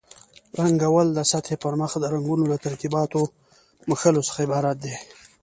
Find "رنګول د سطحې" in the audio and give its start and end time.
0.61-1.57